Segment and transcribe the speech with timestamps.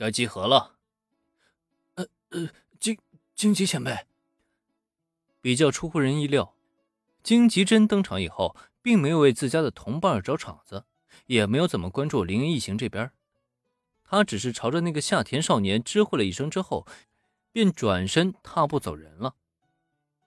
[0.00, 0.76] 该集合了。
[1.96, 2.96] 呃呃，荆
[3.34, 4.06] 荆棘前辈，
[5.42, 6.54] 比较出乎人意料，
[7.22, 10.86] 荆棘真登场以后，并没有为自家的同伴找场子，
[11.26, 13.10] 也没有怎么关注林恩一行这边。
[14.02, 16.86] 他只是朝着那个夏田少年知会了一声之后，
[17.52, 19.34] 便转身踏步走人了。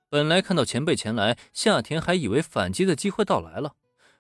[0.08, 3.76] 本来看到前辈前来，夏田还以为反击的机会到来了，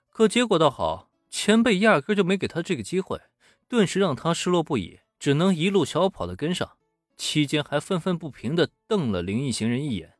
[0.09, 3.21] 可结果倒好，前辈压根就没给他这个机会，
[3.67, 6.75] 顿时让他失落不已，只能一路小跑的跟上，
[7.15, 10.15] 期间还愤愤不平的瞪了林一行人一眼。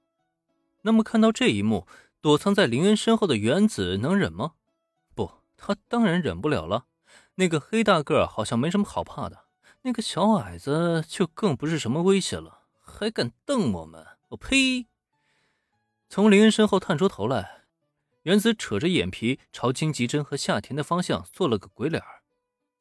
[0.84, 1.86] 那么看到这一幕，
[2.22, 4.54] 躲藏在林恩身后的原子能忍吗？
[5.14, 6.86] 不，他当然忍不了了。
[7.36, 9.44] 那个黑大个好像没什么好怕的，
[9.82, 14.08] 那个小矮子就更不是什么威胁了，还敢瞪我们！
[14.30, 14.86] 我呸！
[16.08, 17.66] 从林恩身后探出头来，
[18.22, 22.02] 原子扯着眼皮朝金吉珍和夏田的方向做了个鬼脸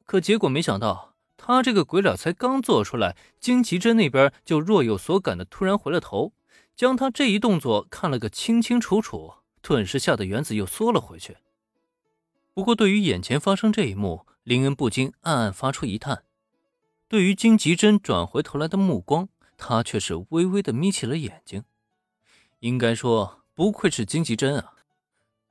[0.05, 1.12] 可结果没想到，
[1.45, 6.31] 他这个鬼脸才刚做出来，金吉珍那边就若有所感的突然回了头，
[6.73, 11.35] 将他这一动作看了个清清楚楚，顿时吓得原子又缩了回去。
[12.53, 16.23] 不过，对于眼前发生这一幕，林恩不禁暗暗发出一叹，
[17.09, 21.65] 对于金吉珍转回头来的目光，他却是微微的眯起了眼睛。
[22.59, 24.75] 应该说，不愧是金吉珍啊，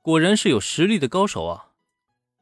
[0.01, 1.72] 果然是有实力的高手啊！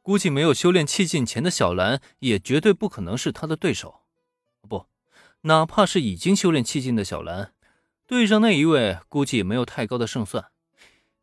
[0.02, 4.02] 估计没有修炼气境前的小兰，也绝对不可能是他的对手。
[4.68, 4.86] 不，
[5.42, 7.54] 哪怕是已经修炼气境的小兰，
[8.06, 10.50] 对上那一位，估计也没有太高的胜算。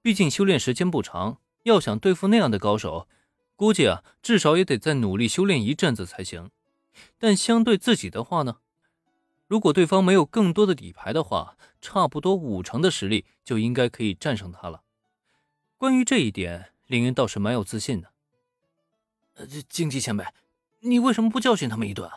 [0.02, 3.10] 毕竟修炼时间不长，要想对付那样的高手。
[3.58, 6.50] 估计啊，至少也得再努力修炼一阵子才行。
[7.18, 8.60] 但相对自己的话呢，
[9.48, 14.84] 如果对方没有更多的底牌的话，差不多五成的实力就应该可以战胜他了。
[15.78, 18.14] 关于这一点，林恩倒是蛮有自信的。
[19.40, 20.26] 呃，荆棘前辈，
[20.82, 22.12] 你为什么不教训他们一顿？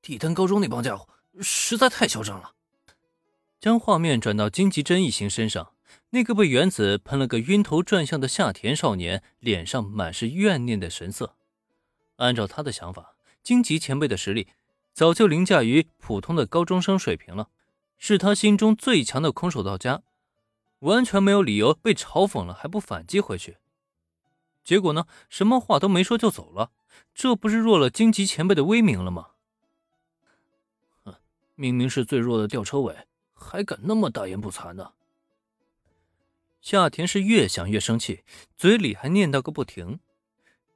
[0.00, 1.06] 帝丹高中那帮家伙
[1.42, 2.54] 实在太嚣张了。
[3.60, 5.74] 将画面转到荆棘真一行身上。
[6.08, 11.36] 那个被原子喷了个晕头转向的夏田少年，脸上满是怨念的神色。
[12.16, 14.48] 按照他的想法，荆棘前辈的实力
[14.94, 17.50] 早就凌驾于普通的高中生水平了，
[17.98, 20.02] 是他心中最强的空手道家，
[20.78, 23.58] 完全没有理由被嘲讽了还不反击回去。
[24.64, 26.70] 结果呢，什么话都没说就走了，
[27.14, 29.30] 这不是弱了荆棘前辈的威名了吗？
[31.04, 31.14] 哼，
[31.54, 34.92] 明明是最弱的吊车尾，还敢那么大言不惭呢！
[36.60, 38.22] 夏田是越想越生气，
[38.56, 39.98] 嘴里还念叨个不停。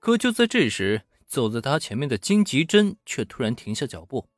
[0.00, 4.28] 可就在这时，走在他前面的金吉珍却突然停下脚步，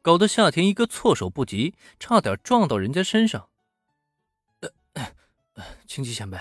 [0.00, 3.48] 搞得夏田一个措手不及，差点撞到人家身上。
[4.94, 5.12] 呃，
[5.86, 6.38] 金吉前辈，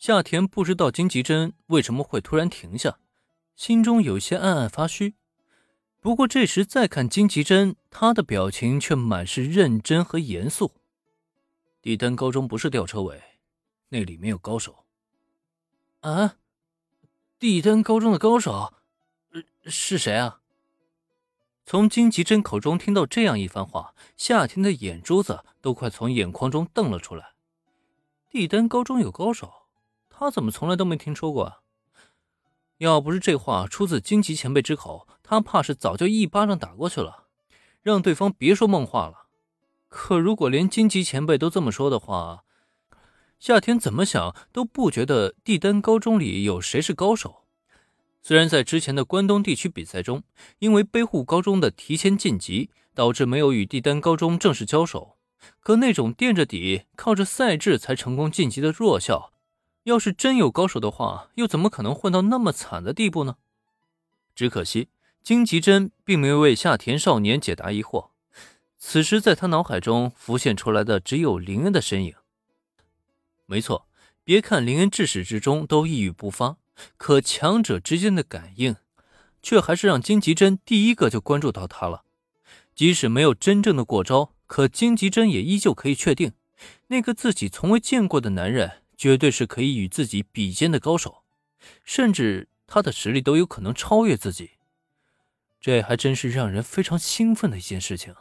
[0.00, 2.98] 夏田不知道金吉珍为什么会突然停下，
[3.54, 5.14] 心中有些暗暗发虚。
[6.00, 10.72] 不过这时再看金吉珍，他的表情却满是认真和严肃。
[11.82, 13.22] 帝丹高中不是吊车尾，
[13.90, 14.86] 那里面有高手。
[16.00, 16.36] 啊，
[17.38, 18.72] 帝丹高中的高手，
[19.32, 20.40] 呃是谁啊？
[21.66, 27.34] 从金吉珍口中听到这样一番话，夏天的眼珠子都快从眼眶中瞪了出来。
[28.30, 29.59] 帝丹高中有高手，
[30.20, 31.62] 他怎么从来都没听说过？
[32.76, 37.24] 要不是这话出自荆棘前辈之口，他怕是早就一巴掌打过去了，
[37.80, 39.28] 让对方别说梦话了。
[39.88, 42.44] 可如果连荆棘前辈都这么说的话，
[43.38, 47.46] 夏天怎么想都不觉得帝丹高中里有谁是高手。
[48.20, 50.22] 虽然在之前的关东地区比赛中，
[50.58, 55.16] 因为背户高中的提前晋级，导致没有与帝丹高中正式交手，
[55.60, 59.32] 可那种垫着底、靠着赛制才成功晋级的弱校，
[59.90, 63.36] 要是真有高手的话，又怎么可能混到那么惨的地步呢？
[64.36, 64.88] 只可惜
[65.22, 68.10] 荆棘真并没有为夏田少年解答疑惑。
[68.78, 72.14] 此时，在他脑海中浮现出来的只有林恩的身影。
[73.46, 73.88] 没错，
[74.22, 76.56] 别看林恩至始至终都一语不发，
[76.96, 78.76] 可强者之间的感应，
[79.42, 82.04] 却还是让金吉真第一个就关注到他了。
[82.74, 86.32] 即使没有真正的过招，可金吉真也依旧可以确定，
[86.86, 91.22] 那个自己从未见过的男人，绝对是可以与自己比肩的高手，
[91.86, 94.58] 甚至他的实力都有可能超越自己。
[95.58, 98.14] 这还真是让人非常兴奋的一件事情。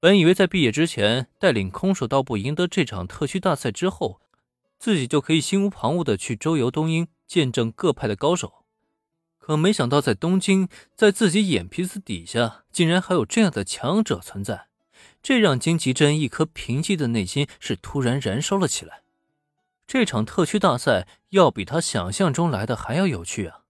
[0.00, 4.20] 本以为在毕业之前带领空手道部赢得这场特区大赛之后，
[4.78, 8.66] 自己就可以心无旁骛的去周游东英，见证各派的高手。
[9.38, 14.66] 可没想到在东京，在自己眼皮子底下，竟然还有这样的强者存在，
[15.22, 19.04] 这让金吉真一颗平静的内心是突然燃烧了起来。
[19.88, 23.62] 这场特区大赛要比他想象中来的还要有趣啊！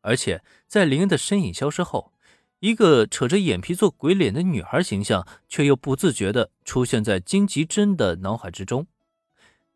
[0.00, 2.12] 而且在林恩的身影消失后。
[2.60, 8.86] 一个扯着眼皮做鬼脸的女孩形象，却又不自觉地出现在金吉珍的脑海之中。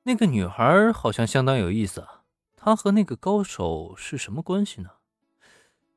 [0.05, 2.23] 那个女孩好像相当有意思啊！
[2.57, 4.93] 她和那个高手是什么关系呢？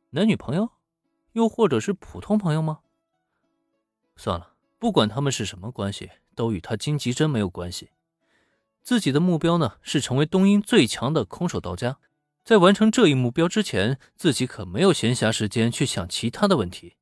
[0.09, 0.71] 男女朋友，
[1.31, 2.81] 又或者是普通朋友吗？
[4.17, 7.91] 算了，不管他们是什么关系，都与他金吉珍没有关系。
[8.83, 11.97] 自己的目标呢，是成为东瀛最强的空手道家。
[12.43, 16.97] 在完成这一目标之前，自己可没有闲暇时间去想其他的问题。